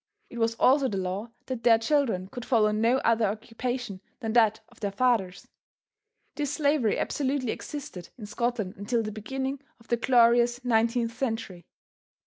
It 0.31 0.39
was 0.39 0.55
also 0.55 0.87
the 0.89 0.97
law 0.97 1.29
that 1.45 1.61
their 1.61 1.77
children 1.77 2.25
could 2.25 2.43
follow 2.43 2.71
no 2.71 2.97
other 3.05 3.27
occupation 3.27 4.01
than 4.19 4.33
that 4.33 4.59
of 4.69 4.79
their 4.79 4.91
fathers. 4.91 5.47
This 6.33 6.53
slavery 6.53 6.97
absolutely 6.97 7.51
existed 7.51 8.09
in 8.17 8.25
Scotland 8.25 8.73
until 8.77 9.03
the 9.03 9.11
beginning 9.11 9.61
of 9.79 9.89
the 9.89 9.97
glorious 9.97 10.61
19th 10.61 11.11
century. 11.11 11.65